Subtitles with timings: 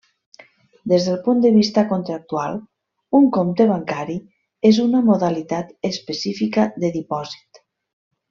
[0.91, 2.57] Des del punt de vista contractual,
[3.19, 4.17] un compte bancari
[4.71, 7.63] és una modalitat específica de dipòsit.